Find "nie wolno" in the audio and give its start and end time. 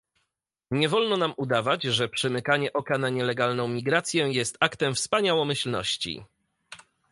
0.71-1.17